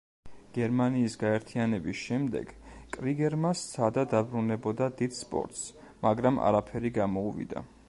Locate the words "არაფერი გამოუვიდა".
6.51-7.67